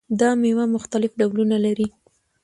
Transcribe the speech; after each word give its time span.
دا 0.19 0.29
میوه 0.41 0.65
مختلف 0.75 1.11
ډولونه 1.19 1.57
لري. 1.65 1.87